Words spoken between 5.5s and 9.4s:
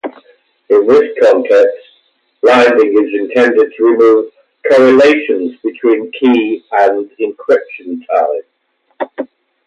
between key and encryption time.